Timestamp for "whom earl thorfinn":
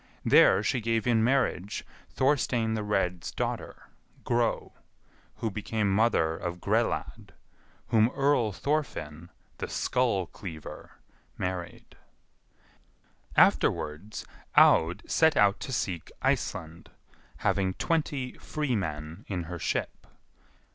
7.89-9.29